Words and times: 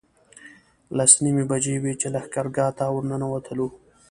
لس 0.97 1.11
نیمې 1.23 1.43
بجې 1.51 1.75
وې 1.83 1.93
چې 2.01 2.07
لښکرګاه 2.13 2.71
ته 2.77 2.85
ورنوتلو. 2.93 3.67